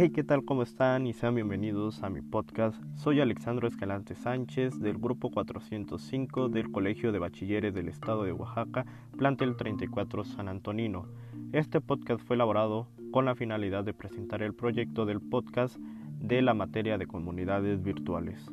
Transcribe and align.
Hey, 0.00 0.10
¿qué 0.10 0.22
tal? 0.22 0.44
¿Cómo 0.44 0.62
están? 0.62 1.08
Y 1.08 1.12
sean 1.12 1.34
bienvenidos 1.34 2.04
a 2.04 2.08
mi 2.08 2.20
podcast. 2.20 2.80
Soy 2.94 3.20
Alexandro 3.20 3.66
Escalante 3.66 4.14
Sánchez 4.14 4.78
del 4.78 4.96
Grupo 4.96 5.32
405 5.32 6.48
del 6.50 6.70
Colegio 6.70 7.10
de 7.10 7.18
Bachilleres 7.18 7.74
del 7.74 7.88
Estado 7.88 8.22
de 8.22 8.30
Oaxaca, 8.30 8.86
plantel 9.16 9.56
34 9.56 10.22
San 10.22 10.46
Antonino. 10.46 11.06
Este 11.52 11.80
podcast 11.80 12.22
fue 12.24 12.36
elaborado 12.36 12.86
con 13.10 13.24
la 13.24 13.34
finalidad 13.34 13.82
de 13.82 13.94
presentar 13.94 14.44
el 14.44 14.54
proyecto 14.54 15.04
del 15.04 15.20
podcast 15.20 15.76
de 16.20 16.42
la 16.42 16.54
materia 16.54 16.96
de 16.96 17.08
comunidades 17.08 17.82
virtuales. 17.82 18.48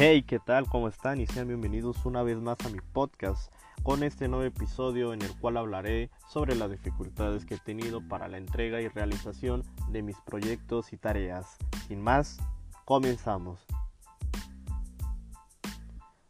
Hey, 0.00 0.22
¿qué 0.22 0.38
tal? 0.38 0.68
¿Cómo 0.68 0.86
están? 0.86 1.20
Y 1.20 1.26
sean 1.26 1.48
bienvenidos 1.48 2.06
una 2.06 2.22
vez 2.22 2.38
más 2.38 2.56
a 2.64 2.68
mi 2.68 2.78
podcast 2.92 3.52
con 3.82 4.04
este 4.04 4.28
nuevo 4.28 4.44
episodio 4.44 5.12
en 5.12 5.22
el 5.22 5.36
cual 5.40 5.56
hablaré 5.56 6.08
sobre 6.28 6.54
las 6.54 6.70
dificultades 6.70 7.44
que 7.44 7.56
he 7.56 7.58
tenido 7.58 8.00
para 8.06 8.28
la 8.28 8.38
entrega 8.38 8.80
y 8.80 8.86
realización 8.86 9.64
de 9.88 10.02
mis 10.02 10.16
proyectos 10.20 10.92
y 10.92 10.98
tareas. 10.98 11.56
Sin 11.88 12.00
más, 12.00 12.38
comenzamos. 12.84 13.66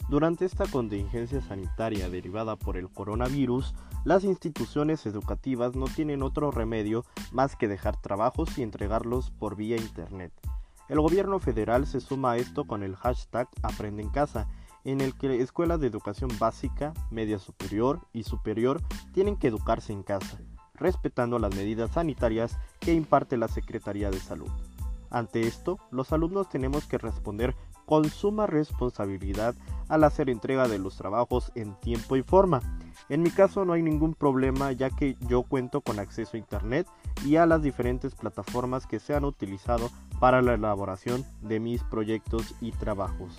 Durante 0.08 0.46
esta 0.46 0.64
contingencia 0.64 1.42
sanitaria 1.42 2.08
derivada 2.08 2.56
por 2.56 2.78
el 2.78 2.88
coronavirus, 2.88 3.74
las 4.06 4.24
instituciones 4.24 5.04
educativas 5.04 5.76
no 5.76 5.88
tienen 5.88 6.22
otro 6.22 6.50
remedio 6.52 7.04
más 7.32 7.54
que 7.54 7.68
dejar 7.68 8.00
trabajos 8.00 8.56
y 8.56 8.62
entregarlos 8.62 9.30
por 9.30 9.56
vía 9.56 9.76
internet. 9.76 10.32
El 10.88 11.00
gobierno 11.00 11.38
federal 11.38 11.86
se 11.86 12.00
suma 12.00 12.32
a 12.32 12.36
esto 12.38 12.66
con 12.66 12.82
el 12.82 12.96
hashtag 12.96 13.48
Aprende 13.62 14.02
en 14.02 14.08
casa, 14.08 14.48
en 14.84 15.02
el 15.02 15.14
que 15.14 15.42
escuelas 15.42 15.80
de 15.80 15.86
educación 15.86 16.30
básica, 16.38 16.94
media 17.10 17.38
superior 17.38 18.00
y 18.14 18.22
superior 18.22 18.80
tienen 19.12 19.36
que 19.36 19.48
educarse 19.48 19.92
en 19.92 20.02
casa, 20.02 20.38
respetando 20.74 21.38
las 21.38 21.54
medidas 21.54 21.90
sanitarias 21.90 22.58
que 22.80 22.94
imparte 22.94 23.36
la 23.36 23.48
Secretaría 23.48 24.10
de 24.10 24.18
Salud. 24.18 24.50
Ante 25.10 25.42
esto, 25.42 25.78
los 25.90 26.12
alumnos 26.12 26.48
tenemos 26.48 26.86
que 26.86 26.98
responder 26.98 27.54
con 27.84 28.08
suma 28.08 28.46
responsabilidad 28.46 29.54
al 29.88 30.04
hacer 30.04 30.28
entrega 30.28 30.68
de 30.68 30.78
los 30.78 30.96
trabajos 30.96 31.50
en 31.54 31.74
tiempo 31.80 32.16
y 32.16 32.22
forma. 32.22 32.60
En 33.08 33.22
mi 33.22 33.30
caso 33.30 33.64
no 33.64 33.72
hay 33.72 33.82
ningún 33.82 34.14
problema 34.14 34.72
ya 34.72 34.90
que 34.90 35.16
yo 35.26 35.42
cuento 35.42 35.80
con 35.80 35.98
acceso 35.98 36.36
a 36.36 36.40
Internet 36.40 36.86
y 37.24 37.36
a 37.36 37.46
las 37.46 37.62
diferentes 37.62 38.14
plataformas 38.14 38.86
que 38.86 39.00
se 39.00 39.14
han 39.14 39.24
utilizado 39.24 39.90
para 40.20 40.42
la 40.42 40.54
elaboración 40.54 41.24
de 41.42 41.60
mis 41.60 41.82
proyectos 41.84 42.54
y 42.60 42.72
trabajos. 42.72 43.36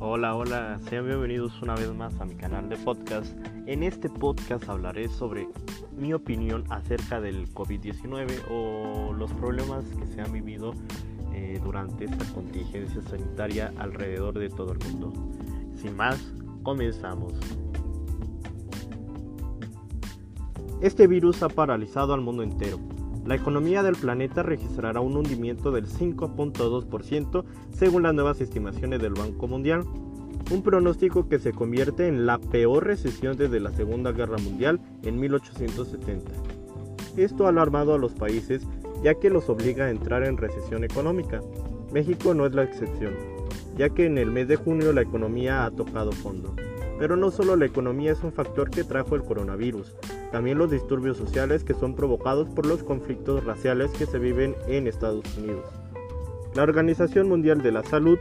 Hola, 0.00 0.34
hola, 0.34 0.80
sean 0.88 1.06
bienvenidos 1.06 1.60
una 1.62 1.74
vez 1.74 1.92
más 1.94 2.18
a 2.20 2.24
mi 2.24 2.34
canal 2.34 2.68
de 2.68 2.76
podcast. 2.76 3.57
En 3.68 3.82
este 3.82 4.08
podcast 4.08 4.66
hablaré 4.70 5.10
sobre 5.10 5.46
mi 5.94 6.14
opinión 6.14 6.64
acerca 6.70 7.20
del 7.20 7.52
COVID-19 7.52 8.44
o 8.50 9.12
los 9.12 9.30
problemas 9.34 9.84
que 9.84 10.06
se 10.06 10.22
han 10.22 10.32
vivido 10.32 10.72
eh, 11.34 11.60
durante 11.62 12.06
esta 12.06 12.24
contingencia 12.32 13.02
sanitaria 13.02 13.70
alrededor 13.76 14.38
de 14.38 14.48
todo 14.48 14.72
el 14.72 14.78
mundo. 14.78 15.12
Sin 15.74 15.94
más, 15.96 16.32
comenzamos. 16.62 17.34
Este 20.80 21.06
virus 21.06 21.42
ha 21.42 21.50
paralizado 21.50 22.14
al 22.14 22.22
mundo 22.22 22.42
entero. 22.42 22.78
La 23.26 23.34
economía 23.34 23.82
del 23.82 23.96
planeta 23.96 24.42
registrará 24.42 25.02
un 25.02 25.14
hundimiento 25.14 25.72
del 25.72 25.86
5.2% 25.86 27.44
según 27.74 28.04
las 28.04 28.14
nuevas 28.14 28.40
estimaciones 28.40 29.02
del 29.02 29.12
Banco 29.12 29.46
Mundial 29.46 29.84
un 30.50 30.62
pronóstico 30.62 31.28
que 31.28 31.38
se 31.38 31.52
convierte 31.52 32.08
en 32.08 32.24
la 32.26 32.38
peor 32.38 32.86
recesión 32.86 33.36
desde 33.36 33.60
la 33.60 33.70
Segunda 33.72 34.12
Guerra 34.12 34.38
Mundial 34.38 34.80
en 35.02 35.20
1870. 35.20 36.30
Esto 37.16 37.46
ha 37.46 37.50
alarmado 37.50 37.94
a 37.94 37.98
los 37.98 38.12
países 38.14 38.66
ya 39.02 39.14
que 39.14 39.30
los 39.30 39.48
obliga 39.48 39.86
a 39.86 39.90
entrar 39.90 40.24
en 40.24 40.36
recesión 40.36 40.84
económica. 40.84 41.40
México 41.92 42.34
no 42.34 42.46
es 42.46 42.54
la 42.54 42.64
excepción, 42.64 43.14
ya 43.76 43.90
que 43.90 44.06
en 44.06 44.18
el 44.18 44.30
mes 44.30 44.48
de 44.48 44.56
junio 44.56 44.92
la 44.92 45.02
economía 45.02 45.64
ha 45.64 45.70
tocado 45.70 46.12
fondo. 46.12 46.54
Pero 46.98 47.16
no 47.16 47.30
solo 47.30 47.54
la 47.54 47.66
economía 47.66 48.12
es 48.12 48.22
un 48.24 48.32
factor 48.32 48.70
que 48.70 48.84
trajo 48.84 49.14
el 49.14 49.22
coronavirus, 49.22 49.94
también 50.32 50.58
los 50.58 50.70
disturbios 50.70 51.16
sociales 51.16 51.62
que 51.62 51.74
son 51.74 51.94
provocados 51.94 52.48
por 52.48 52.66
los 52.66 52.82
conflictos 52.82 53.44
raciales 53.44 53.90
que 53.92 54.06
se 54.06 54.18
viven 54.18 54.56
en 54.66 54.86
Estados 54.86 55.24
Unidos. 55.38 55.64
La 56.54 56.64
Organización 56.64 57.28
Mundial 57.28 57.62
de 57.62 57.72
la 57.72 57.84
Salud 57.84 58.18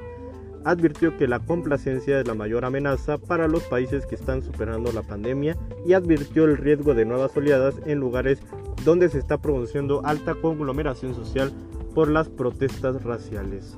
advirtió 0.68 1.16
que 1.16 1.30
la 1.30 1.40
complacencia 1.40 2.20
es 2.20 2.28
la 2.28 2.34
mayor 2.34 2.66
amenaza 2.66 3.18
para 3.18 3.48
los 3.48 3.64
países 3.64 4.06
que 4.06 4.16
están 4.16 4.44
superando 4.44 4.92
la 4.92 5.02
pandemia 5.02 5.56
y 5.86 5.94
advirtió 5.94 6.44
el 6.44 6.58
riesgo 6.58 6.94
de 6.94 7.06
nuevas 7.06 7.36
oleadas 7.38 7.76
en 7.86 8.00
lugares 8.00 8.40
donde 8.84 9.08
se 9.08 9.18
está 9.18 9.38
produciendo 9.38 10.06
alta 10.06 10.36
conglomeración 10.36 11.16
social 11.16 11.54
por 11.96 12.10
las 12.10 12.28
protestas 12.28 13.02
raciales. 13.04 13.78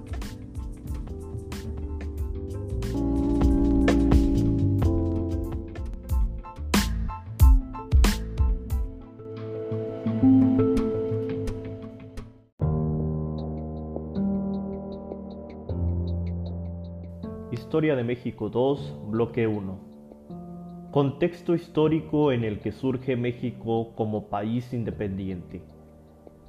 Historia 17.51 17.95
de 17.95 18.03
México 18.03 18.49
2, 18.49 19.07
bloque 19.07 19.47
1. 19.47 19.79
Contexto 20.91 21.55
histórico 21.55 22.31
en 22.31 22.43
el 22.43 22.59
que 22.59 22.71
surge 22.71 23.15
México 23.15 23.95
como 23.95 24.29
país 24.29 24.71
independiente. 24.71 25.63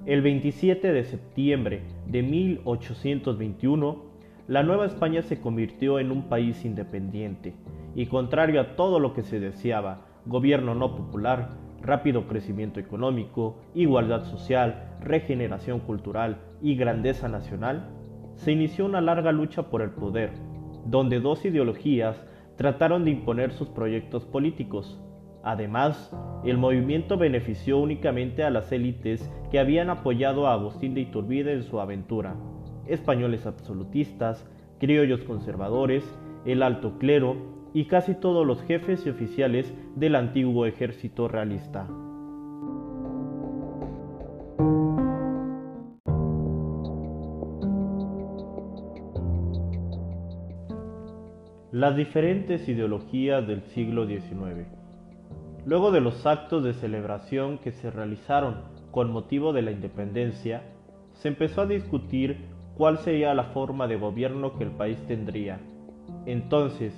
El 0.04 0.20
27 0.20 0.92
de 0.92 1.04
septiembre 1.04 1.84
de 2.06 2.22
1821, 2.22 3.96
la 4.46 4.62
Nueva 4.62 4.84
España 4.84 5.22
se 5.22 5.40
convirtió 5.40 5.98
en 5.98 6.12
un 6.12 6.24
país 6.24 6.66
independiente 6.66 7.54
y 7.94 8.04
contrario 8.04 8.60
a 8.60 8.76
todo 8.76 9.00
lo 9.00 9.14
que 9.14 9.22
se 9.22 9.40
deseaba, 9.40 10.02
gobierno 10.26 10.74
no 10.74 10.96
popular, 10.96 11.52
rápido 11.80 12.26
crecimiento 12.26 12.78
económico, 12.78 13.56
igualdad 13.74 14.24
social, 14.24 14.98
regeneración 15.00 15.80
cultural 15.80 16.42
y 16.60 16.76
grandeza 16.76 17.26
nacional, 17.26 17.88
se 18.34 18.52
inició 18.52 18.84
una 18.84 19.00
larga 19.00 19.32
lucha 19.32 19.70
por 19.70 19.80
el 19.80 19.92
poder 19.92 20.49
donde 20.86 21.20
dos 21.20 21.44
ideologías 21.44 22.24
trataron 22.56 23.04
de 23.04 23.12
imponer 23.12 23.52
sus 23.52 23.68
proyectos 23.68 24.24
políticos. 24.24 25.00
Además, 25.42 26.14
el 26.44 26.58
movimiento 26.58 27.16
benefició 27.16 27.78
únicamente 27.78 28.44
a 28.44 28.50
las 28.50 28.70
élites 28.72 29.30
que 29.50 29.58
habían 29.58 29.88
apoyado 29.88 30.46
a 30.46 30.52
Agustín 30.52 30.94
de 30.94 31.00
Iturbide 31.00 31.54
en 31.54 31.62
su 31.62 31.80
aventura, 31.80 32.36
españoles 32.86 33.46
absolutistas, 33.46 34.46
criollos 34.78 35.22
conservadores, 35.22 36.04
el 36.44 36.62
alto 36.62 36.98
clero 36.98 37.36
y 37.72 37.86
casi 37.86 38.14
todos 38.14 38.46
los 38.46 38.62
jefes 38.62 39.06
y 39.06 39.10
oficiales 39.10 39.72
del 39.96 40.16
antiguo 40.16 40.66
ejército 40.66 41.28
realista. 41.28 41.86
Las 51.80 51.96
diferentes 51.96 52.68
ideologías 52.68 53.46
del 53.46 53.62
siglo 53.62 54.06
XIX. 54.06 54.66
Luego 55.64 55.90
de 55.90 56.02
los 56.02 56.26
actos 56.26 56.62
de 56.62 56.74
celebración 56.74 57.56
que 57.56 57.72
se 57.72 57.90
realizaron 57.90 58.56
con 58.90 59.10
motivo 59.10 59.54
de 59.54 59.62
la 59.62 59.70
independencia, 59.70 60.62
se 61.14 61.28
empezó 61.28 61.62
a 61.62 61.66
discutir 61.66 62.36
cuál 62.76 62.98
sería 62.98 63.32
la 63.32 63.44
forma 63.44 63.86
de 63.86 63.96
gobierno 63.96 64.58
que 64.58 64.64
el 64.64 64.72
país 64.72 64.98
tendría. 65.06 65.58
Entonces, 66.26 66.92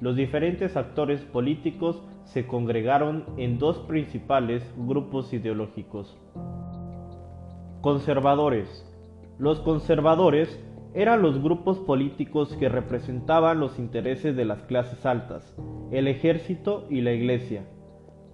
los 0.00 0.14
diferentes 0.14 0.76
actores 0.76 1.20
políticos 1.22 2.00
se 2.22 2.46
congregaron 2.46 3.24
en 3.38 3.58
dos 3.58 3.78
principales 3.88 4.62
grupos 4.76 5.32
ideológicos. 5.32 6.16
Conservadores. 7.80 8.86
Los 9.40 9.58
conservadores 9.58 10.64
eran 10.94 11.22
los 11.22 11.42
grupos 11.42 11.78
políticos 11.78 12.56
que 12.58 12.68
representaban 12.68 13.60
los 13.60 13.78
intereses 13.78 14.34
de 14.36 14.44
las 14.44 14.62
clases 14.62 15.04
altas, 15.04 15.54
el 15.90 16.08
ejército 16.08 16.86
y 16.90 17.00
la 17.00 17.12
iglesia. 17.12 17.64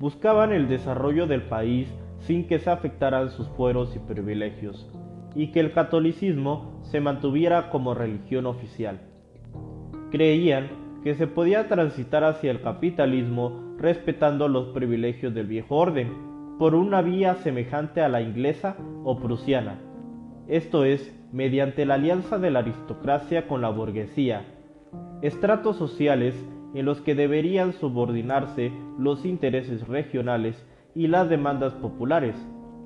buscaban 0.01 0.53
el 0.53 0.69
desarrollo 0.69 1.27
del 1.27 1.43
país 1.43 1.89
sin 2.19 2.47
que 2.47 2.59
se 2.59 2.69
afectaran 2.69 3.31
sus 3.31 3.49
fueros 3.51 3.95
y 3.95 4.01
privilegios, 4.01 4.91
y 5.35 5.53
que 5.53 5.61
el 5.61 5.73
catolicismo 5.73 6.81
se 6.83 7.01
mantuviera 7.01 7.71
como 7.71 7.95
religión 7.95 8.47
oficial. 8.47 9.01
Creían 10.11 10.69
que 11.05 11.15
se 11.15 11.27
podía 11.27 11.69
transitar 11.69 12.25
hacia 12.25 12.51
el 12.51 12.61
capitalismo 12.61 13.75
respetando 13.79 14.49
los 14.49 14.69
privilegios 14.69 15.33
del 15.33 15.47
viejo 15.47 15.77
orden, 15.77 16.13
por 16.59 16.75
una 16.75 17.03
vía 17.03 17.37
semejante 17.37 18.01
a 18.01 18.09
la 18.09 18.21
inglesa 18.21 18.77
o 19.05 19.19
prusiana, 19.19 19.79
esto 20.47 20.85
es, 20.85 21.11
mediante 21.35 21.85
la 21.85 21.95
alianza 21.95 22.39
de 22.39 22.53
la 22.53 22.61
aristocracia 22.61 23.49
con 23.49 23.61
la 23.61 23.69
burguesía, 23.69 24.45
estratos 25.21 25.77
sociales 25.77 26.33
en 26.75 26.87
los 26.87 27.01
que 27.01 27.17
deberían 27.17 27.73
subordinarse 27.73 28.71
los 29.01 29.25
intereses 29.25 29.89
regionales 29.89 30.65
y 30.95 31.09
las 31.09 31.29
demandas 31.29 31.73
populares, 31.75 32.37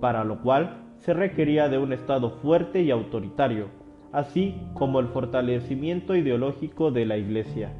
para 0.00 0.24
lo 0.24 0.40
cual 0.40 0.78
se 1.00 1.12
requería 1.12 1.68
de 1.68 1.76
un 1.76 1.92
Estado 1.92 2.30
fuerte 2.40 2.80
y 2.80 2.90
autoritario, 2.90 3.66
así 4.12 4.54
como 4.72 4.98
el 4.98 5.08
fortalecimiento 5.08 6.16
ideológico 6.16 6.90
de 6.90 7.04
la 7.04 7.18
Iglesia. 7.18 7.74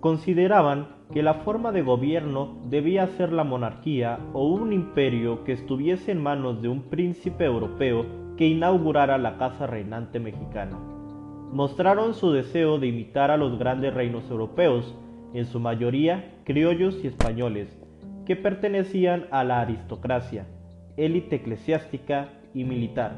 Consideraban 0.00 0.88
que 1.12 1.22
la 1.22 1.34
forma 1.34 1.72
de 1.72 1.82
gobierno 1.82 2.56
debía 2.70 3.06
ser 3.08 3.34
la 3.34 3.44
monarquía 3.44 4.18
o 4.32 4.46
un 4.48 4.72
imperio 4.72 5.44
que 5.44 5.52
estuviese 5.52 6.10
en 6.10 6.22
manos 6.22 6.62
de 6.62 6.68
un 6.68 6.84
príncipe 6.84 7.44
europeo 7.44 8.23
que 8.36 8.46
inaugurara 8.46 9.18
la 9.18 9.36
casa 9.38 9.66
reinante 9.66 10.18
mexicana. 10.20 10.78
Mostraron 11.52 12.14
su 12.14 12.32
deseo 12.32 12.78
de 12.78 12.88
imitar 12.88 13.30
a 13.30 13.36
los 13.36 13.58
grandes 13.58 13.94
reinos 13.94 14.28
europeos, 14.30 14.94
en 15.34 15.46
su 15.46 15.60
mayoría 15.60 16.34
criollos 16.44 16.98
y 17.04 17.06
españoles, 17.06 17.68
que 18.26 18.36
pertenecían 18.36 19.26
a 19.30 19.44
la 19.44 19.60
aristocracia, 19.60 20.46
élite 20.96 21.36
eclesiástica 21.36 22.30
y 22.54 22.64
militar. 22.64 23.16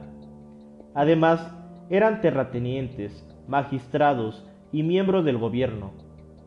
Además, 0.95 1.55
eran 1.89 2.21
terratenientes, 2.21 3.25
magistrados 3.49 4.45
y 4.73 4.83
miembros 4.83 5.25
del 5.25 5.39
gobierno. 5.39 5.93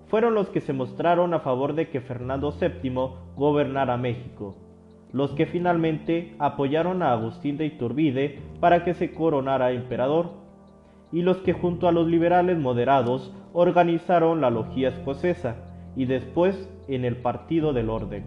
Fueron 0.08 0.34
los 0.34 0.50
que 0.50 0.62
se 0.62 0.74
mostraron 0.74 1.34
a 1.34 1.40
favor 1.40 1.76
de 1.76 1.90
que 1.90 2.02
Fernando 2.02 2.52
VII 2.52 2.92
gobernara 3.36 3.96
México, 3.98 4.56
los 5.12 5.32
que 5.32 5.46
finalmente 5.46 6.36
apoyaron 6.40 7.02
a 7.02 7.12
Agustín 7.12 7.58
de 7.58 7.66
Iturbide 7.66 8.40
para 8.60 8.84
que 8.84 8.94
se 8.94 9.14
coronara 9.14 9.72
emperador, 9.72 10.32
y 11.12 11.24
los 11.24 11.38
que 11.38 11.54
junto 11.54 11.88
a 11.88 11.92
los 11.92 12.08
liberales 12.08 12.58
moderados 12.58 13.34
organizaron 13.54 14.42
la 14.42 14.52
logía 14.52 14.90
escocesa 14.90 15.56
y 15.96 16.06
después 16.06 16.70
en 16.88 17.04
el 17.04 17.18
Partido 17.18 17.74
del 17.74 17.90
Orden. 17.90 18.24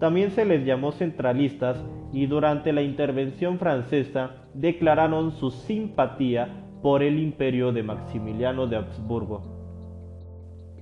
También 0.00 0.30
se 0.30 0.44
les 0.44 0.64
llamó 0.64 0.92
centralistas 0.92 1.82
y 2.12 2.26
durante 2.26 2.72
la 2.72 2.82
intervención 2.82 3.58
francesa 3.58 4.30
declararon 4.54 5.32
su 5.32 5.50
simpatía 5.50 6.64
por 6.82 7.02
el 7.02 7.18
imperio 7.18 7.72
de 7.72 7.82
Maximiliano 7.82 8.66
de 8.66 8.76
Habsburgo. 8.76 9.42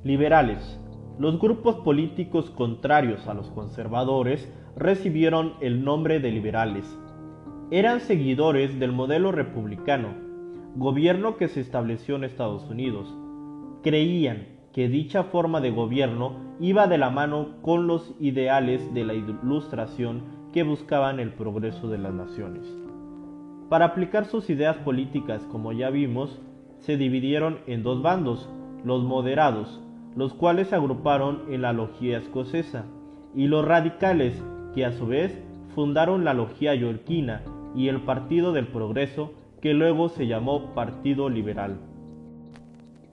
Liberales. 0.02 0.80
Los 1.18 1.38
grupos 1.38 1.76
políticos 1.76 2.50
contrarios 2.50 3.28
a 3.28 3.34
los 3.34 3.48
conservadores 3.50 4.52
recibieron 4.76 5.54
el 5.60 5.84
nombre 5.84 6.20
de 6.20 6.30
liberales. 6.30 6.84
Eran 7.70 8.00
seguidores 8.00 8.78
del 8.78 8.92
modelo 8.92 9.32
republicano, 9.32 10.14
gobierno 10.76 11.36
que 11.36 11.48
se 11.48 11.60
estableció 11.60 12.16
en 12.16 12.24
Estados 12.24 12.68
Unidos. 12.68 13.14
Creían 13.82 14.48
que 14.72 14.88
dicha 14.88 15.24
forma 15.24 15.60
de 15.60 15.70
gobierno 15.70 16.32
iba 16.60 16.88
de 16.88 16.98
la 16.98 17.10
mano 17.10 17.62
con 17.62 17.86
los 17.86 18.14
ideales 18.18 18.92
de 18.92 19.04
la 19.04 19.14
ilustración 19.14 20.22
que 20.52 20.64
buscaban 20.64 21.20
el 21.20 21.32
progreso 21.32 21.88
de 21.88 21.98
las 21.98 22.12
naciones. 22.12 22.66
Para 23.68 23.86
aplicar 23.86 24.26
sus 24.26 24.50
ideas 24.50 24.76
políticas, 24.78 25.42
como 25.50 25.72
ya 25.72 25.90
vimos, 25.90 26.40
se 26.78 26.96
dividieron 26.96 27.60
en 27.66 27.82
dos 27.82 28.02
bandos, 28.02 28.48
los 28.84 29.04
moderados, 29.04 29.80
los 30.16 30.34
cuales 30.34 30.68
se 30.68 30.74
agruparon 30.74 31.42
en 31.48 31.62
la 31.62 31.72
Logía 31.72 32.18
Escocesa, 32.18 32.84
y 33.34 33.46
los 33.46 33.64
radicales, 33.64 34.40
que 34.74 34.84
a 34.84 34.92
su 34.92 35.06
vez 35.06 35.38
fundaron 35.74 36.24
la 36.24 36.34
Logía 36.34 36.74
Yorquina 36.74 37.42
y 37.74 37.88
el 37.88 38.00
Partido 38.02 38.52
del 38.52 38.68
Progreso, 38.68 39.32
que 39.60 39.74
luego 39.74 40.08
se 40.08 40.26
llamó 40.26 40.74
Partido 40.74 41.28
Liberal. 41.28 41.78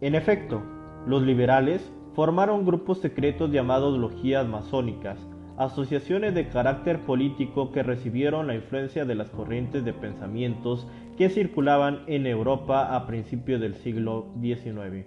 En 0.02 0.16
efecto, 0.16 0.62
los 1.08 1.24
liberales 1.24 1.92
formaron 2.14 2.66
grupos 2.66 3.00
secretos 3.00 3.52
llamados 3.52 3.98
logías 3.98 4.48
masónicas, 4.48 5.18
asociaciones 5.58 6.34
de 6.34 6.50
carácter 6.50 7.00
político 7.02 7.72
que 7.72 7.84
recibieron 7.84 8.48
la 8.48 8.56
influencia 8.56 9.06
de 9.06 9.16
las 9.16 9.30
corrientes 9.30 9.86
de 9.86 9.94
pensamientos 9.94 10.88
que 11.18 11.30
circulaban 11.30 12.02
en 12.08 12.26
Europa 12.26 12.96
a 12.96 13.06
principios 13.06 13.62
del 13.62 13.76
siglo 13.76 14.26
XIX, 14.42 15.06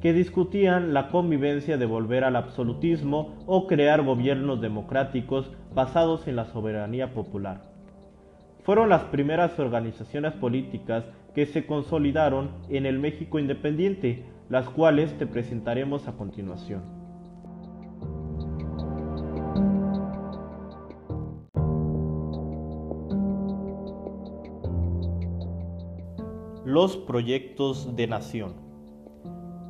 que 0.00 0.12
discutían 0.12 0.94
la 0.94 1.10
convivencia 1.10 1.76
de 1.76 1.86
volver 1.86 2.24
al 2.24 2.36
absolutismo 2.36 3.34
o 3.46 3.66
crear 3.66 4.02
gobiernos 4.02 4.60
democráticos 4.60 5.50
basados 5.74 6.28
en 6.28 6.36
la 6.36 6.44
soberanía 6.44 7.12
popular. 7.12 7.62
Fueron 8.62 8.90
las 8.90 9.04
primeras 9.04 9.58
organizaciones 9.58 10.34
políticas 10.34 11.04
que 11.34 11.46
se 11.46 11.66
consolidaron 11.66 12.50
en 12.68 12.86
el 12.86 12.98
México 12.98 13.38
independiente, 13.38 14.24
las 14.48 14.68
cuales 14.68 15.16
te 15.18 15.26
presentaremos 15.26 16.06
a 16.06 16.12
continuación. 16.12 16.82
Los 26.64 26.98
proyectos 26.98 27.96
de 27.96 28.06
nación. 28.06 28.67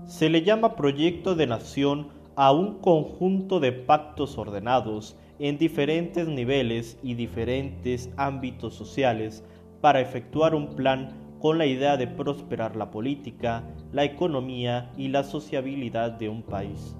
Se 0.08 0.30
le 0.30 0.40
llama 0.40 0.74
proyecto 0.74 1.34
de 1.34 1.46
nación 1.46 2.08
a 2.34 2.50
un 2.50 2.78
conjunto 2.80 3.60
de 3.60 3.72
pactos 3.72 4.38
ordenados 4.38 5.18
en 5.38 5.58
diferentes 5.58 6.26
niveles 6.26 6.98
y 7.02 7.12
diferentes 7.12 8.08
ámbitos 8.16 8.72
sociales 8.72 9.44
para 9.82 10.00
efectuar 10.00 10.54
un 10.54 10.74
plan 10.74 11.10
con 11.40 11.58
la 11.58 11.66
idea 11.66 11.98
de 11.98 12.06
prosperar 12.06 12.74
la 12.74 12.90
política, 12.90 13.64
la 13.92 14.04
economía 14.04 14.90
y 14.96 15.08
la 15.08 15.24
sociabilidad 15.24 16.12
de 16.12 16.30
un 16.30 16.42
país. 16.42 16.96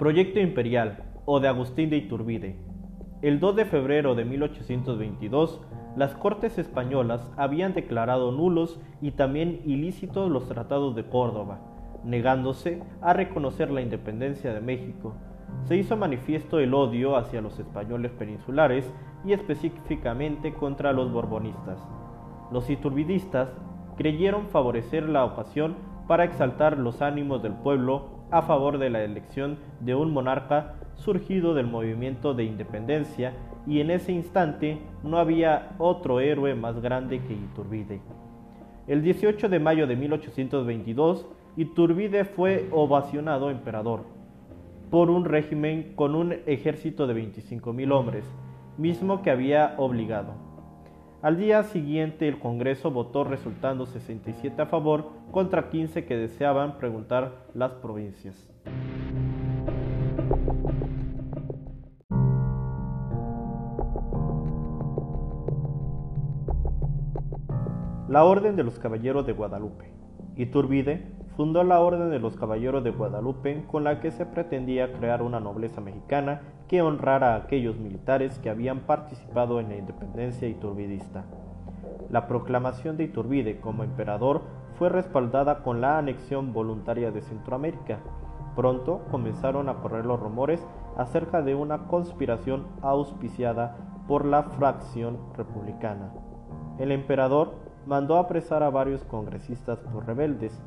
Proyecto 0.00 0.40
Imperial 0.40 1.07
o 1.30 1.40
de 1.40 1.48
Agustín 1.48 1.90
de 1.90 1.98
Iturbide. 1.98 2.56
El 3.20 3.38
2 3.38 3.54
de 3.54 3.66
febrero 3.66 4.14
de 4.14 4.24
1822, 4.24 5.60
las 5.94 6.14
Cortes 6.14 6.56
españolas 6.56 7.30
habían 7.36 7.74
declarado 7.74 8.32
nulos 8.32 8.80
y 9.02 9.10
también 9.10 9.60
ilícitos 9.66 10.30
los 10.30 10.48
tratados 10.48 10.96
de 10.96 11.04
Córdoba, 11.04 11.60
negándose 12.02 12.82
a 13.02 13.12
reconocer 13.12 13.70
la 13.70 13.82
independencia 13.82 14.54
de 14.54 14.62
México. 14.62 15.16
Se 15.64 15.76
hizo 15.76 15.98
manifiesto 15.98 16.60
el 16.60 16.72
odio 16.72 17.14
hacia 17.14 17.42
los 17.42 17.58
españoles 17.58 18.10
peninsulares 18.12 18.90
y 19.22 19.34
específicamente 19.34 20.54
contra 20.54 20.94
los 20.94 21.12
borbonistas. 21.12 21.78
Los 22.50 22.70
iturbidistas 22.70 23.52
creyeron 23.98 24.46
favorecer 24.46 25.06
la 25.06 25.26
ocasión 25.26 25.76
para 26.06 26.24
exaltar 26.24 26.78
los 26.78 27.02
ánimos 27.02 27.42
del 27.42 27.52
pueblo 27.52 28.16
a 28.30 28.40
favor 28.40 28.78
de 28.78 28.88
la 28.88 29.04
elección 29.04 29.58
de 29.80 29.94
un 29.94 30.10
monarca 30.10 30.76
surgido 30.98 31.54
del 31.54 31.66
movimiento 31.66 32.34
de 32.34 32.44
independencia 32.44 33.32
y 33.66 33.80
en 33.80 33.90
ese 33.90 34.12
instante 34.12 34.78
no 35.02 35.18
había 35.18 35.74
otro 35.78 36.20
héroe 36.20 36.54
más 36.54 36.80
grande 36.80 37.20
que 37.20 37.34
Iturbide. 37.34 38.00
El 38.86 39.02
18 39.02 39.48
de 39.48 39.58
mayo 39.58 39.86
de 39.86 39.96
1822 39.96 41.26
Iturbide 41.56 42.24
fue 42.24 42.68
ovacionado 42.70 43.50
emperador 43.50 44.04
por 44.90 45.10
un 45.10 45.24
régimen 45.24 45.92
con 45.94 46.14
un 46.14 46.34
ejército 46.46 47.06
de 47.06 47.14
25.000 47.14 47.92
hombres, 47.92 48.24
mismo 48.76 49.22
que 49.22 49.30
había 49.30 49.74
obligado. 49.76 50.34
Al 51.20 51.36
día 51.36 51.64
siguiente 51.64 52.28
el 52.28 52.38
Congreso 52.38 52.90
votó 52.90 53.24
resultando 53.24 53.86
67 53.86 54.62
a 54.62 54.66
favor 54.66 55.10
contra 55.32 55.68
15 55.68 56.04
que 56.04 56.16
deseaban 56.16 56.78
preguntar 56.78 57.46
las 57.54 57.72
provincias. 57.72 58.48
La 68.08 68.24
Orden 68.24 68.56
de 68.56 68.64
los 68.64 68.78
Caballeros 68.78 69.26
de 69.26 69.34
Guadalupe. 69.34 69.92
Iturbide 70.34 71.12
fundó 71.36 71.62
la 71.62 71.80
Orden 71.80 72.08
de 72.08 72.18
los 72.18 72.38
Caballeros 72.38 72.82
de 72.82 72.90
Guadalupe 72.90 73.66
con 73.70 73.84
la 73.84 74.00
que 74.00 74.12
se 74.12 74.24
pretendía 74.24 74.94
crear 74.94 75.20
una 75.20 75.40
nobleza 75.40 75.82
mexicana 75.82 76.40
que 76.68 76.80
honrara 76.80 77.34
a 77.34 77.36
aquellos 77.36 77.76
militares 77.76 78.38
que 78.38 78.48
habían 78.48 78.80
participado 78.80 79.60
en 79.60 79.68
la 79.68 79.76
independencia 79.76 80.48
iturbidista. 80.48 81.26
La 82.08 82.26
proclamación 82.26 82.96
de 82.96 83.04
Iturbide 83.04 83.60
como 83.60 83.84
emperador 83.84 84.40
fue 84.78 84.88
respaldada 84.88 85.62
con 85.62 85.82
la 85.82 85.98
anexión 85.98 86.54
voluntaria 86.54 87.10
de 87.10 87.20
Centroamérica. 87.20 87.98
Pronto 88.56 89.02
comenzaron 89.10 89.68
a 89.68 89.82
correr 89.82 90.06
los 90.06 90.18
rumores 90.18 90.66
acerca 90.96 91.42
de 91.42 91.54
una 91.54 91.88
conspiración 91.88 92.68
auspiciada 92.80 93.76
por 94.08 94.24
la 94.24 94.44
fracción 94.44 95.18
republicana. 95.36 96.10
El 96.78 96.90
emperador 96.90 97.67
mandó 97.88 98.18
apresar 98.18 98.62
a 98.62 98.68
varios 98.68 99.02
congresistas 99.04 99.78
por 99.78 100.06
rebeldes. 100.06 100.62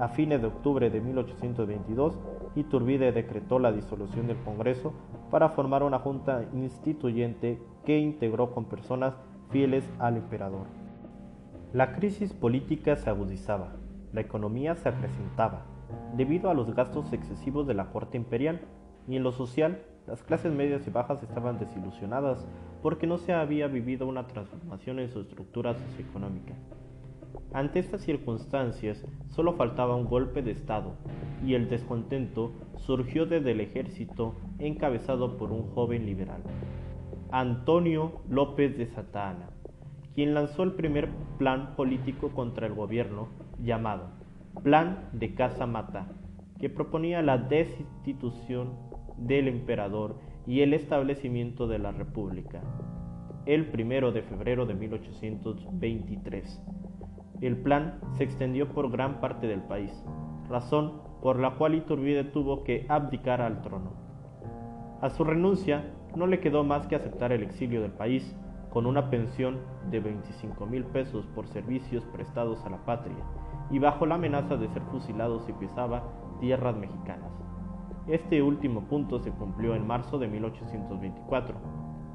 A 0.00 0.08
fines 0.08 0.40
de 0.40 0.46
octubre 0.46 0.88
de 0.88 1.02
1822, 1.02 2.18
Iturbide 2.56 3.12
decretó 3.12 3.58
la 3.58 3.72
disolución 3.72 4.26
del 4.26 4.38
Congreso 4.38 4.94
para 5.30 5.50
formar 5.50 5.82
una 5.82 5.98
junta 5.98 6.46
instituyente 6.54 7.62
que 7.84 7.98
integró 7.98 8.54
con 8.54 8.64
personas 8.64 9.14
fieles 9.50 9.84
al 9.98 10.16
emperador. 10.16 10.66
La 11.74 11.92
crisis 11.92 12.32
política 12.32 12.96
se 12.96 13.10
agudizaba, 13.10 13.74
la 14.14 14.22
economía 14.22 14.74
se 14.74 14.88
acrecentaba, 14.88 15.66
debido 16.16 16.48
a 16.48 16.54
los 16.54 16.74
gastos 16.74 17.12
excesivos 17.12 17.66
de 17.66 17.74
la 17.74 17.90
corte 17.90 18.16
imperial, 18.16 18.62
y 19.08 19.16
en 19.16 19.22
lo 19.22 19.32
social, 19.32 19.82
las 20.06 20.22
clases 20.22 20.52
medias 20.52 20.86
y 20.86 20.90
bajas 20.90 21.22
estaban 21.22 21.58
desilusionadas 21.58 22.46
porque 22.82 23.06
no 23.06 23.18
se 23.18 23.32
había 23.32 23.68
vivido 23.68 24.06
una 24.06 24.26
transformación 24.26 24.98
en 24.98 25.10
su 25.10 25.20
estructura 25.20 25.74
socioeconómica. 25.74 26.54
Ante 27.52 27.78
estas 27.78 28.00
circunstancias, 28.00 29.04
solo 29.28 29.52
faltaba 29.54 29.94
un 29.94 30.06
golpe 30.06 30.42
de 30.42 30.52
Estado, 30.52 30.94
y 31.44 31.54
el 31.54 31.68
descontento 31.68 32.52
surgió 32.76 33.26
desde 33.26 33.52
el 33.52 33.60
ejército 33.60 34.34
encabezado 34.58 35.36
por 35.36 35.52
un 35.52 35.70
joven 35.74 36.06
liberal, 36.06 36.42
Antonio 37.30 38.20
López 38.28 38.76
de 38.76 38.86
Santa 38.86 39.36
quien 40.14 40.34
lanzó 40.34 40.62
el 40.62 40.72
primer 40.72 41.08
plan 41.38 41.74
político 41.74 42.30
contra 42.30 42.66
el 42.66 42.74
gobierno 42.74 43.28
llamado 43.62 44.10
Plan 44.62 45.08
de 45.12 45.34
Casa 45.34 45.66
Mata, 45.66 46.08
que 46.60 46.68
proponía 46.68 47.22
la 47.22 47.38
destitución 47.38 48.74
del 49.16 49.48
emperador 49.48 50.16
y 50.46 50.60
el 50.60 50.74
establecimiento 50.74 51.66
de 51.66 51.78
la 51.78 51.92
república. 51.92 52.60
El 53.46 53.66
primero 53.66 54.12
de 54.12 54.22
febrero 54.22 54.66
de 54.66 54.74
1823. 54.74 56.62
El 57.40 57.56
plan 57.56 58.00
se 58.12 58.24
extendió 58.24 58.68
por 58.68 58.90
gran 58.90 59.20
parte 59.20 59.46
del 59.46 59.62
país, 59.62 59.92
razón 60.48 61.00
por 61.20 61.38
la 61.38 61.56
cual 61.56 61.74
Iturbide 61.74 62.24
tuvo 62.24 62.64
que 62.64 62.86
abdicar 62.88 63.40
al 63.40 63.62
trono. 63.62 63.92
A 65.00 65.10
su 65.10 65.24
renuncia 65.24 65.92
no 66.14 66.26
le 66.26 66.40
quedó 66.40 66.62
más 66.62 66.86
que 66.86 66.96
aceptar 66.96 67.32
el 67.32 67.42
exilio 67.42 67.82
del 67.82 67.92
país 67.92 68.36
con 68.70 68.86
una 68.86 69.10
pensión 69.10 69.60
de 69.90 70.00
25 70.00 70.66
mil 70.66 70.84
pesos 70.84 71.26
por 71.34 71.46
servicios 71.46 72.04
prestados 72.06 72.64
a 72.64 72.70
la 72.70 72.84
patria 72.84 73.24
y 73.70 73.78
bajo 73.78 74.06
la 74.06 74.14
amenaza 74.14 74.56
de 74.56 74.68
ser 74.68 74.82
fusilado 74.84 75.40
si 75.40 75.52
pisaba 75.52 76.04
tierras 76.40 76.76
mexicanas. 76.76 77.32
Este 78.08 78.42
último 78.42 78.80
punto 78.88 79.20
se 79.20 79.30
cumplió 79.30 79.76
en 79.76 79.86
marzo 79.86 80.18
de 80.18 80.26
1824, 80.26 81.54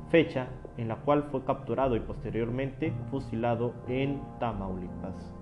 fecha 0.09 0.49
en 0.75 0.89
la 0.89 0.97
cual 0.97 1.23
fue 1.31 1.45
capturado 1.45 1.95
y 1.95 2.01
posteriormente 2.01 2.93
fusilado 3.09 3.73
en 3.87 4.21
Tamaulipas. 4.37 5.33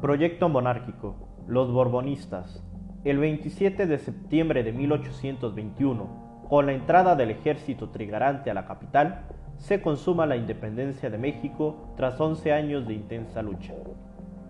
Proyecto 0.00 0.48
monárquico. 0.48 1.16
Los 1.46 1.70
Borbonistas. 1.70 2.64
El 3.04 3.18
27 3.18 3.86
de 3.86 3.98
septiembre 3.98 4.62
de 4.62 4.72
1821, 4.72 6.46
con 6.48 6.64
la 6.64 6.72
entrada 6.72 7.14
del 7.14 7.30
ejército 7.30 7.90
trigarante 7.90 8.50
a 8.50 8.54
la 8.54 8.64
capital, 8.64 9.26
se 9.58 9.82
consuma 9.82 10.26
la 10.26 10.36
independencia 10.36 11.10
de 11.10 11.18
México 11.18 11.92
tras 11.96 12.20
11 12.20 12.52
años 12.52 12.86
de 12.86 12.94
intensa 12.94 13.42
lucha. 13.42 13.74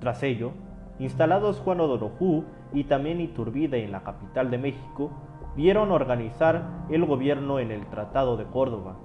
Tras 0.00 0.22
ello, 0.22 0.52
instalados 0.98 1.60
Juan 1.60 1.80
O'Donoghue 1.80 2.44
y 2.72 2.84
también 2.84 3.20
Iturbide 3.20 3.82
en 3.84 3.92
la 3.92 4.02
capital 4.02 4.50
de 4.50 4.58
México, 4.58 5.10
vieron 5.56 5.90
organizar 5.90 6.86
el 6.90 7.04
gobierno 7.04 7.58
en 7.58 7.72
el 7.72 7.86
Tratado 7.86 8.36
de 8.36 8.44
Córdoba. 8.44 8.96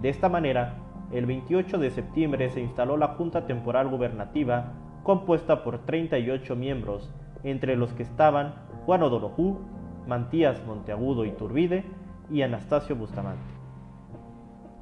De 0.00 0.08
esta 0.08 0.28
manera, 0.28 0.76
el 1.10 1.26
28 1.26 1.78
de 1.78 1.90
septiembre 1.90 2.50
se 2.50 2.60
instaló 2.60 2.96
la 2.96 3.08
Junta 3.08 3.46
Temporal 3.46 3.88
Gubernativa 3.88 4.74
compuesta 5.02 5.62
por 5.62 5.78
38 5.86 6.56
miembros, 6.56 7.12
entre 7.44 7.76
los 7.76 7.92
que 7.92 8.02
estaban 8.02 8.56
Juan 8.84 9.02
O'Donoghue, 9.04 9.56
Mantías 10.06 10.64
Monteagudo 10.66 11.24
Iturbide 11.24 11.84
y 12.30 12.42
Anastasio 12.42 12.96
Bustamante. 12.96 13.55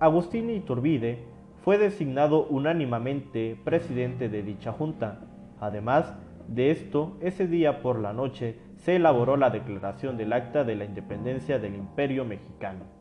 Agustín 0.00 0.50
Iturbide 0.50 1.24
fue 1.62 1.78
designado 1.78 2.46
unánimamente 2.46 3.56
presidente 3.64 4.28
de 4.28 4.42
dicha 4.42 4.72
junta. 4.72 5.20
Además 5.60 6.14
de 6.48 6.70
esto, 6.70 7.16
ese 7.20 7.46
día 7.46 7.80
por 7.80 8.00
la 8.00 8.12
noche 8.12 8.58
se 8.76 8.96
elaboró 8.96 9.36
la 9.36 9.50
declaración 9.50 10.16
del 10.16 10.32
Acta 10.32 10.64
de 10.64 10.74
la 10.74 10.84
Independencia 10.84 11.58
del 11.58 11.74
Imperio 11.76 12.24
Mexicano. 12.24 12.93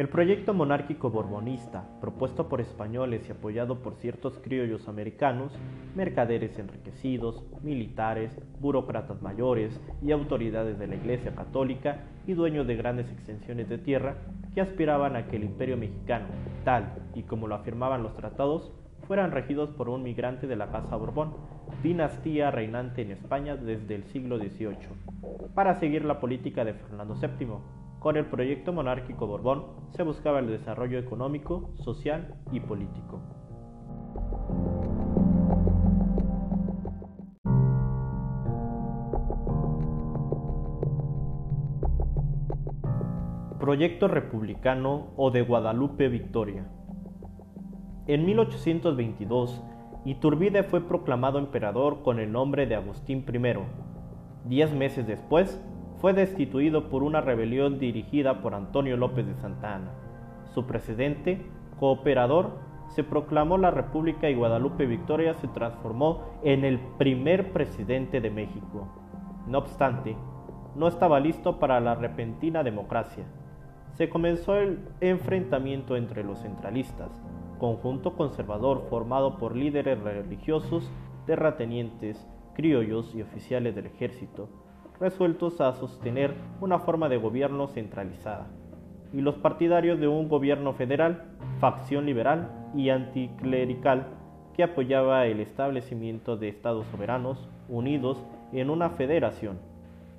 El 0.00 0.08
proyecto 0.08 0.54
monárquico 0.54 1.10
borbonista, 1.10 1.84
propuesto 2.00 2.48
por 2.48 2.62
españoles 2.62 3.28
y 3.28 3.32
apoyado 3.32 3.82
por 3.82 3.96
ciertos 3.96 4.38
criollos 4.38 4.88
americanos, 4.88 5.52
mercaderes 5.94 6.58
enriquecidos, 6.58 7.44
militares, 7.62 8.34
burócratas 8.60 9.20
mayores 9.20 9.78
y 10.00 10.12
autoridades 10.12 10.78
de 10.78 10.86
la 10.86 10.94
Iglesia 10.94 11.34
Católica 11.34 12.06
y 12.26 12.32
dueños 12.32 12.66
de 12.66 12.76
grandes 12.76 13.12
extensiones 13.12 13.68
de 13.68 13.76
tierra, 13.76 14.16
que 14.54 14.62
aspiraban 14.62 15.16
a 15.16 15.26
que 15.26 15.36
el 15.36 15.44
imperio 15.44 15.76
mexicano, 15.76 16.28
tal 16.64 16.94
y 17.14 17.24
como 17.24 17.46
lo 17.46 17.56
afirmaban 17.56 18.02
los 18.02 18.14
tratados, 18.14 18.72
fueran 19.06 19.32
regidos 19.32 19.68
por 19.68 19.90
un 19.90 20.02
migrante 20.02 20.46
de 20.46 20.56
la 20.56 20.70
Casa 20.70 20.96
Borbón, 20.96 21.34
dinastía 21.82 22.50
reinante 22.50 23.02
en 23.02 23.10
España 23.10 23.54
desde 23.54 23.96
el 23.96 24.04
siglo 24.04 24.38
XVIII, 24.38 24.78
para 25.54 25.74
seguir 25.74 26.06
la 26.06 26.20
política 26.20 26.64
de 26.64 26.72
Fernando 26.72 27.16
VII, 27.16 27.58
con 28.00 28.16
el 28.16 28.24
proyecto 28.24 28.72
monárquico 28.72 29.26
Borbón 29.26 29.66
se 29.90 30.02
buscaba 30.02 30.38
el 30.38 30.48
desarrollo 30.48 30.98
económico, 30.98 31.70
social 31.76 32.34
y 32.50 32.58
político. 32.60 33.20
Proyecto 43.60 44.08
Republicano 44.08 45.08
o 45.16 45.30
de 45.30 45.42
Guadalupe 45.42 46.08
Victoria. 46.08 46.66
En 48.06 48.24
1822, 48.24 49.62
Iturbide 50.06 50.62
fue 50.62 50.80
proclamado 50.88 51.38
emperador 51.38 52.02
con 52.02 52.18
el 52.18 52.32
nombre 52.32 52.66
de 52.66 52.76
Agustín 52.76 53.26
I. 53.28 54.48
Diez 54.48 54.72
meses 54.72 55.06
después, 55.06 55.62
fue 56.00 56.14
destituido 56.14 56.88
por 56.88 57.02
una 57.02 57.20
rebelión 57.20 57.78
dirigida 57.78 58.40
por 58.40 58.54
Antonio 58.54 58.96
López 58.96 59.26
de 59.26 59.34
Santa 59.34 59.74
Anna. 59.74 59.90
Su 60.54 60.66
presidente, 60.66 61.46
cooperador, 61.78 62.58
se 62.88 63.04
proclamó 63.04 63.58
la 63.58 63.70
República 63.70 64.28
y 64.28 64.34
Guadalupe 64.34 64.86
Victoria 64.86 65.34
se 65.34 65.48
transformó 65.48 66.22
en 66.42 66.64
el 66.64 66.78
primer 66.98 67.52
presidente 67.52 68.20
de 68.20 68.30
México. 68.30 68.88
No 69.46 69.58
obstante, 69.58 70.16
no 70.74 70.88
estaba 70.88 71.20
listo 71.20 71.58
para 71.58 71.78
la 71.80 71.94
repentina 71.94 72.64
democracia. 72.64 73.24
Se 73.92 74.08
comenzó 74.08 74.56
el 74.56 74.80
enfrentamiento 75.00 75.96
entre 75.96 76.24
los 76.24 76.40
centralistas, 76.40 77.10
conjunto 77.58 78.16
conservador 78.16 78.86
formado 78.88 79.36
por 79.36 79.54
líderes 79.54 80.00
religiosos, 80.00 80.90
terratenientes, 81.26 82.26
criollos 82.54 83.14
y 83.14 83.22
oficiales 83.22 83.74
del 83.74 83.86
ejército, 83.86 84.48
resueltos 85.00 85.62
a 85.62 85.72
sostener 85.72 86.34
una 86.60 86.78
forma 86.78 87.08
de 87.08 87.16
gobierno 87.16 87.68
centralizada, 87.68 88.48
y 89.12 89.22
los 89.22 89.36
partidarios 89.36 89.98
de 89.98 90.06
un 90.06 90.28
gobierno 90.28 90.74
federal, 90.74 91.24
facción 91.58 92.04
liberal 92.04 92.50
y 92.74 92.90
anticlerical 92.90 94.08
que 94.54 94.62
apoyaba 94.62 95.26
el 95.26 95.40
establecimiento 95.40 96.36
de 96.36 96.48
estados 96.48 96.86
soberanos 96.88 97.48
unidos 97.68 98.22
en 98.52 98.68
una 98.68 98.90
federación, 98.90 99.58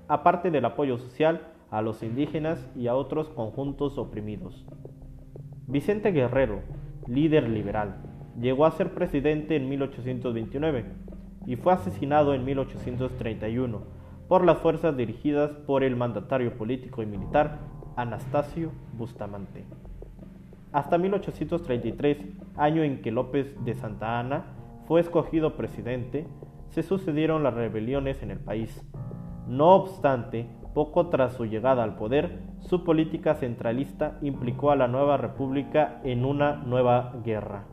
aparte 0.08 0.50
del 0.50 0.66
apoyo 0.66 0.98
social 0.98 1.42
a 1.70 1.82
los 1.82 2.02
indígenas 2.02 2.68
y 2.76 2.88
a 2.88 2.96
otros 2.96 3.30
conjuntos 3.30 4.00
oprimidos. 4.00 4.66
Vicente 5.68 6.12
Guerrero, 6.12 6.62
líder 7.08 7.48
liberal, 7.48 8.02
llegó 8.40 8.66
a 8.66 8.72
ser 8.72 8.94
presidente 8.94 9.56
en 9.56 9.70
1829 9.70 10.86
y 11.46 11.56
fue 11.56 11.72
asesinado 11.74 12.34
en 12.34 12.44
1831 12.44 14.01
por 14.32 14.46
las 14.46 14.60
fuerzas 14.60 14.96
dirigidas 14.96 15.52
por 15.68 15.84
el 15.84 15.98
mandatario 15.98 16.58
político 16.58 17.04
y 17.04 17.06
militar 17.06 17.60
Anastasio 17.98 18.72
Bustamante. 18.94 19.66
Hasta 20.72 20.98
1833, 20.98 22.18
año 22.56 22.82
en 22.82 23.02
que 23.02 23.12
López 23.12 23.54
de 23.66 23.74
Santa 23.74 24.20
Anna 24.20 24.46
fue 24.88 25.02
escogido 25.02 25.58
presidente, 25.58 26.28
se 26.70 26.82
sucedieron 26.82 27.44
las 27.44 27.56
rebeliones 27.56 28.24
en 28.24 28.32
el 28.32 28.40
país. 28.40 28.82
No 29.50 29.76
obstante, 29.76 30.48
poco 30.74 31.08
tras 31.08 31.34
su 31.34 31.44
llegada 31.44 31.84
al 31.84 31.98
poder, 31.98 32.40
su 32.62 32.86
política 32.86 33.36
centralista 33.36 34.18
implicó 34.22 34.72
a 34.72 34.78
la 34.78 34.88
nueva 34.88 35.18
república 35.18 36.00
en 36.06 36.24
una 36.24 36.56
nueva 36.56 37.18
guerra. 37.26 37.66